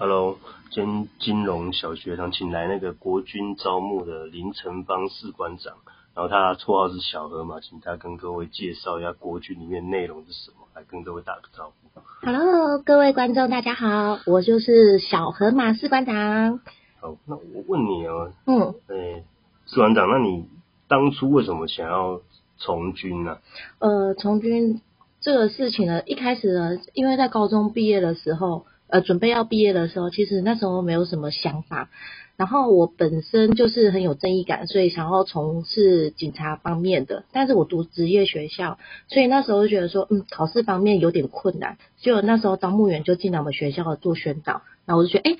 [0.00, 0.38] Hello，
[0.70, 5.74] 今天金融小学堂请来那个国军招募的林成邦士官长，
[6.14, 12.00] 然后他绰号是小河马，请他跟各位介绍一下国军里面内容是什么，来跟各位打个招呼。
[12.22, 16.60] Hello，各位观众，大家好，我就是小河马士官长。
[16.98, 19.22] 好，那我问你哦，嗯，诶、
[19.66, 20.46] 士官长，那你
[20.88, 22.22] 当初为什么想要
[22.56, 23.36] 从军呢、
[23.80, 24.80] 呃，从军
[25.20, 31.88] 这个事情呢，一开始呢，因为在高中毕业的时候，呃，准备要毕业的时候，其实那时候没有什么想法。
[32.36, 37.24] 然后我本身就是很有正义感，所以想要从事警察方面的。
[37.32, 41.76] 但是我读职业学校，所以那时候就觉得说，嗯，考试方面有点困难。
[42.00, 45.36] 就那时候招募员就进来我们学校做宣导，然后我就觉得，哎，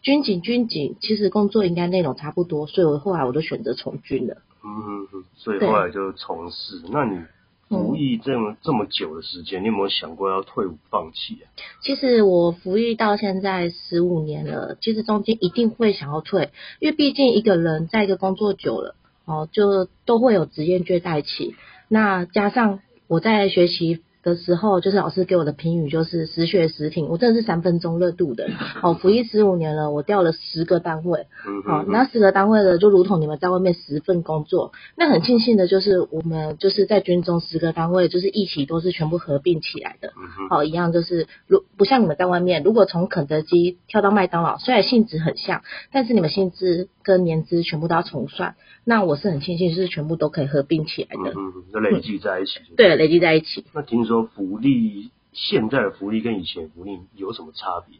[0.00, 4.38] 军警军警其实工作应该内容差不多，所以我后来我就选择从军了。
[4.64, 6.80] 嗯哼，所以对后来就从事。
[6.90, 7.20] 那你
[7.72, 11.48] 服役这么、这么久的时间，你有没有想过要退伍放弃啊？
[11.82, 16.50] 其实我服役到现在十五年了，其实中间一定会想要退，
[16.80, 21.54] 因为毕竟一个人在一个工作久了，哦，就都会有职业倦怠期。
[21.88, 28.48] 那加上我在学习的时候，就是老师给我的评语就是实学实听，我真的是三分钟热度的。
[28.82, 40.12] 哦，服役十五年了，我调了十个单位，嗯好，哼那十个单位的就如同你们在外面十份工作，那很庆幸的就是我们就是在军中十个单位，就是一起都是全部合并起来的。
[40.48, 45.62] 好，一样就是如不像你们在外面，如果从肯德基跳到麦当劳，虽然性质很像，
[45.92, 48.54] 但是你们薪资跟年资全部都要重算。
[48.84, 52.58] 那我是很庆幸，就是全部都可以合并起来的，嗯哼，就累积在一起。
[52.76, 53.64] 对，累积在一起。
[53.72, 57.96] 那听说福利现在的福利跟以前福利有什么差别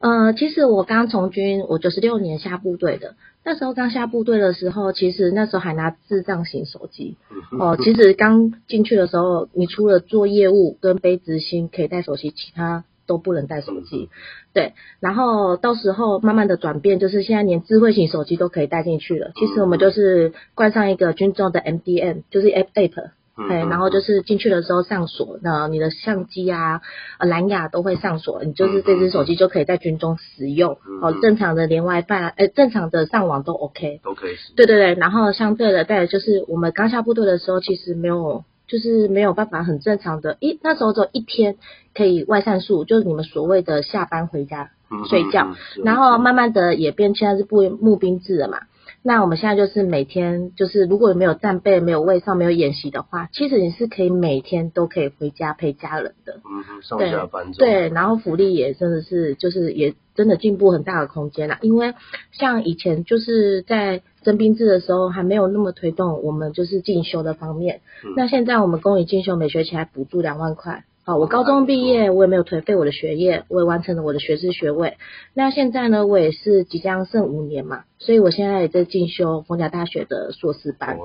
[0.00, 0.26] 啊？
[0.26, 7.16] 呃，其实我刚从军，我九十六年下部队的，那时候刚下部队的时候，其实那时候还拿智障型手机。
[7.58, 14.08] 哦， 其实刚进去的时候，你除了做业务跟背执行可以带手机，其他都不能带手机。
[14.52, 19.32] 对，然后到时候慢慢的转变，就是现在连智慧型手机都可以带进去了。
[19.34, 23.10] 其实我们就是冠上一个军中的 MDM，就是 App App。
[23.46, 26.80] 对，然后就是进去的时候上锁，那你的相机啊、
[27.18, 34.00] 呃蓝牙都会上锁，你就是这只手机就可以在军中使用，哦，正常的连 WiFi，呃，正常的上网都 OK。
[34.02, 34.52] 都可以使。
[34.56, 41.56] 对对对，然后相对的，再来就是我们刚下部队的时候，其实没有，就是没有办法很正常的，一那时候只有一天
[41.94, 44.70] 可以外散宿，就是你们所谓的下班回家
[45.08, 48.62] 睡觉然后慢慢的也变，现在是步募兵制了嘛。
[49.08, 56.42] 那我们现在就是每天，就是如果没有战备、没有卫上、没有演习的话，其实你是可以每天都可以回家陪家人的。
[56.44, 61.58] 嗯哼，上对下班中对，然后福利也真的是，就是也真的进步很大的空间啦。
[61.62, 61.94] 因为
[62.32, 67.80] 像以前就是在征兵制的时候，还没有那么推动我们就是进修的方面。
[68.04, 70.84] 嗯那现在我们公益进修每学期还补助两万块。
[71.08, 74.98] 好，我高中毕业，我也没有颓废我的学业，我也完成了我的学士学位。
[75.32, 80.98] 那现在呢，我也是即将剩五年嘛，所以我现在也在进修逢甲大学的硕士班。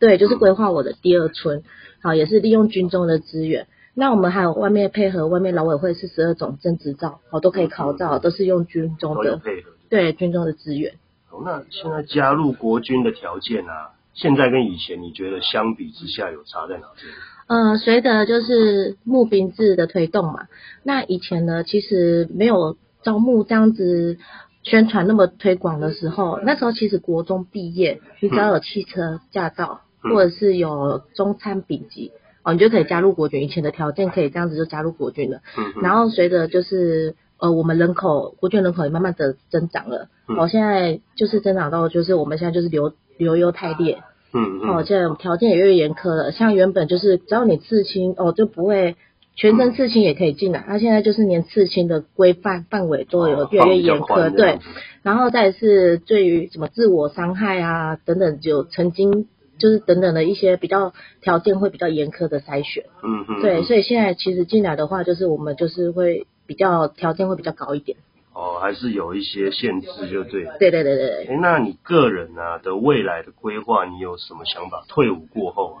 [0.00, 1.62] 对就是嗯规划我的第二春，
[2.02, 3.68] 好，也是利用军中的资源。
[3.94, 9.70] 那我们还有外面配合外面劳委会四十二种证执照，好都可以考照，都是用军中的配合。
[9.88, 10.94] 对军中的资源。
[11.26, 17.06] 好，那现在加入国军的条件啊，现在跟以前你觉得相比之下有差在哪边？
[17.46, 20.48] 呃，随着就是募兵制的推动嘛，
[20.82, 24.18] 那以前呢其实没有招募这样子
[24.62, 32.12] 宣传那么推广的时候，那时候其实国中毕业，你只要有汽车驾照嗯或者是有中餐丙级。
[32.42, 35.40] 哦，你就可以加入国军，以前的条件可以这样子就加入国军了。
[35.58, 48.96] 嗯，然后随着就是呃我们人口国军人口也慢慢的增长了，嗯哦现在就是增长到就是我们现在就是留留优太劣，嗯哦嗯，现在条件也越来越严苛了，像原本就是只要你刺青哦就不会。
[49.38, 54.60] 全身刺青也可以进来，它现在就是连刺青的规范范围都有哦越来越严苛，对
[55.02, 59.28] 然后再是对于什么自我伤害啊等等，有曾经
[59.58, 62.84] 就是等等的一些比较条件会比较严苛的筛选。
[63.02, 67.98] 嗯嗯，对，嗯所以现在其实进来的话，就是我们就是会比较条件会比较高一点。
[68.36, 70.44] 哦，还是有一些限制，就对。
[70.58, 71.26] 对对对对对。
[71.28, 74.84] 哎，那你个人啊的未来的规划，你有什么想法？
[74.88, 75.78] 退伍过后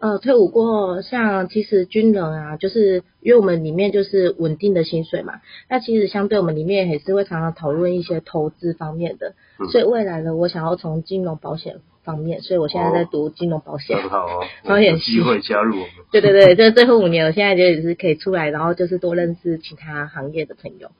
[0.00, 0.66] 呃，退伍过
[0.96, 5.40] 后，像其实军人啊，就是因为我们里面就是稳定的薪水嘛，
[5.70, 13.96] 那其实相对我们里面也是会常常讨论一些投资方面的，嗯所以未来呢，我想要从金融保险方面，所以我现在在读金融保险。
[13.96, 15.88] 很好哦， 保险有机会加入我们。
[16.12, 20.90] 对对对，这最后五年，我现在就也是可以出来，然后就是多认识其他行业的朋友。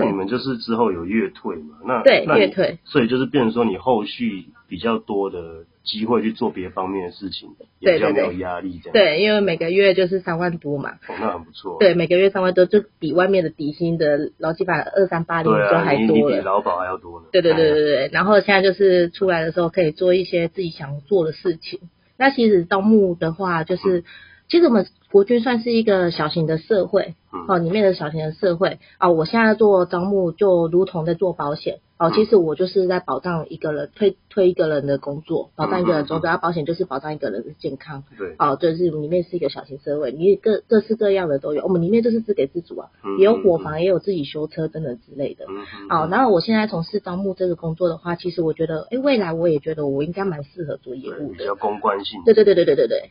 [0.00, 7.48] 像你们就是之后有月退嘛，那对那月退，所以就是变成说你后续比较多的机会去做别方面的事情，
[7.78, 11.76] 也比较没有压力这样。，对，因为每个月就是三万多嘛，哦，那很不错。
[11.80, 16.36] 对，每个月三万多，就比外面的底薪的劳基法二三八零都还多了。
[16.36, 17.26] 比劳保还要多呢。
[17.32, 21.80] 对对对对对，然后现在就是出来的时候可以做一些自己想做的事情。
[22.16, 24.04] 那其实招募的话，就是
[24.50, 29.12] 其实我们国军算是一个小型的社会嗯哦，里面的小型的社会哦。
[29.12, 38.02] 我现在做招募就如同在做保险哦，嗯其实我就是在保障一个人推推一个人的工作，保障一个人的工嗯作，而保险就是保障一个人的健康。
[38.18, 41.62] 对，哦，就是里面是一个小型社会，你各各式各样的都有。
[41.62, 45.44] 我们里面就是自给自足啊，嗯也有伙房，也有自己修车等等之类的。
[45.48, 51.34] 嗯嗯好，然后我现在从事招募这个工作的话，其实我觉得，哎，未来我也觉得我应该蛮适合做业务的。
[51.34, 52.20] 对比较公关性。
[52.24, 53.10] 对对对对对对对。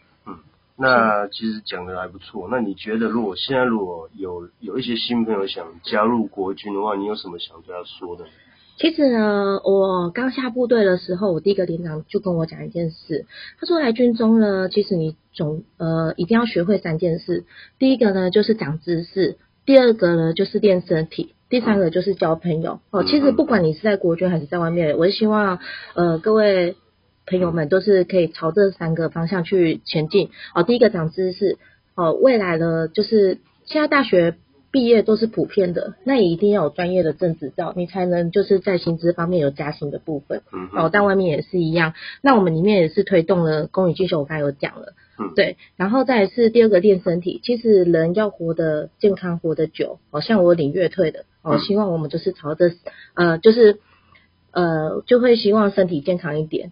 [0.79, 2.47] 那其实讲的还不错。
[2.49, 8.25] 那你觉得，如果现在如果有有一些新朋友想加入国军的话，你有什么想对他说的？
[8.77, 13.25] 其实呢，我刚下部队的时候，我第一个连长就跟我讲一件事，
[13.59, 17.43] 他说来军中呢，其实你总呃一定要学会三件事，
[17.77, 21.35] 第一个呢就是长知识，第二个呢就是练身体。
[21.49, 25.57] 第三个就是交朋友哦，其实不管你是在国军还是在外面，我是希望
[25.95, 26.75] 呃各位
[27.29, 30.63] 朋友们都是可以朝这三个方向去前进哦。
[30.63, 31.57] 第一个长知识
[31.95, 34.35] 哦，未来呢就是现在大学
[34.71, 40.89] 毕业都是普遍的，那也一定要有专业的证执照，你才能就是在薪资方面有加薪的部分嗯哦。
[40.91, 44.93] 但外面也是一样，那我们里面也是推动了公益进修，我刚才有讲了。
[45.19, 47.41] 嗯，对，然后再是第二个练身体。
[47.43, 52.71] 其实人要活得健康、活得久，好、像我领月退的，哦，嗯希望我们就是朝着
[53.15, 53.79] 呃，就是
[54.51, 56.71] 呃，就会希望身体健康一点，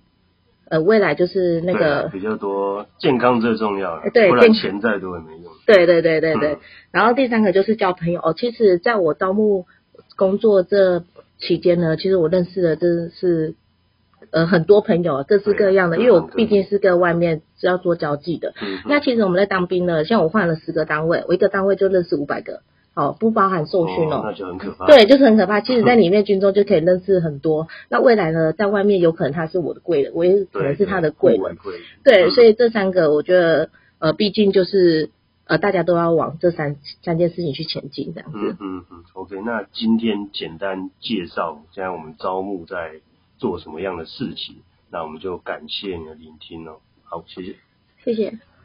[0.70, 5.52] 呃，未来就是那个，啊比较多健康最重要了呃，对不然健钱再多也没用。
[5.66, 6.54] 对对对对对。
[6.54, 6.60] 嗯
[6.92, 8.34] 然后第三个就是交朋友哦。
[8.36, 9.66] 其实在我招募
[10.16, 11.04] 工作这
[11.38, 13.54] 期间呢，其实我认识的真的是
[14.32, 18.54] 呃很多朋友，各式各样的，因为我嗯毕竟是跟外面是要做交际的。
[18.62, 22.62] 嗯，那其实我们在当兵呢，像我换了十个单位，我一个单位就认识五百个，
[22.98, 24.22] 哦，不包含受训哦，哦。
[24.26, 24.88] 那就很可怕。
[24.88, 25.62] 对，就是很可怕。
[25.62, 27.68] 其实，在 里面军中就可以认识很多。
[27.90, 31.58] 那未来呢，在外面有可能他是我的贵人，我也可，能是他的贵人。
[32.04, 35.12] 对，嗯所以这三个我觉得，呃，毕竟就是
[35.46, 38.38] 呃，大家都要往这三三件事情去前进，这样子。
[38.38, 42.94] 嗯嗯嗯，OK，那今天简单介绍现在我们招募在
[43.38, 44.56] 做什么样的事情，
[44.90, 46.78] 那我们就感谢你的聆听哦。
[47.04, 47.56] 好，谢谢。
[48.04, 48.57] 谢谢。